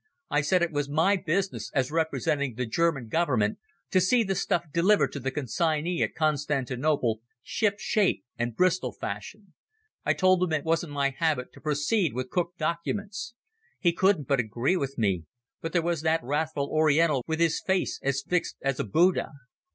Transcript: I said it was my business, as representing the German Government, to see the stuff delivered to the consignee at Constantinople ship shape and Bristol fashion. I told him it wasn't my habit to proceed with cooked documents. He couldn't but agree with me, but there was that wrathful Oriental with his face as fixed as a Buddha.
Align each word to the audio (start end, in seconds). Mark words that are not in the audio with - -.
I 0.31 0.41
said 0.41 0.63
it 0.63 0.71
was 0.71 0.89
my 0.89 1.15
business, 1.15 1.69
as 1.75 1.91
representing 1.91 2.55
the 2.55 2.65
German 2.65 3.07
Government, 3.07 3.59
to 3.91 4.01
see 4.01 4.23
the 4.23 4.33
stuff 4.33 4.63
delivered 4.73 5.11
to 5.11 5.19
the 5.19 5.29
consignee 5.29 6.01
at 6.01 6.15
Constantinople 6.15 7.21
ship 7.43 7.75
shape 7.77 8.25
and 8.35 8.55
Bristol 8.55 8.93
fashion. 8.93 9.53
I 10.03 10.13
told 10.13 10.41
him 10.41 10.53
it 10.53 10.65
wasn't 10.65 10.93
my 10.93 11.11
habit 11.11 11.53
to 11.53 11.61
proceed 11.61 12.15
with 12.15 12.31
cooked 12.31 12.57
documents. 12.57 13.35
He 13.79 13.93
couldn't 13.93 14.27
but 14.27 14.39
agree 14.39 14.75
with 14.75 14.97
me, 14.97 15.25
but 15.61 15.71
there 15.71 15.83
was 15.83 16.01
that 16.01 16.23
wrathful 16.23 16.67
Oriental 16.71 17.23
with 17.27 17.39
his 17.39 17.61
face 17.61 17.99
as 18.01 18.23
fixed 18.27 18.55
as 18.63 18.79
a 18.79 18.83
Buddha. 18.83 19.29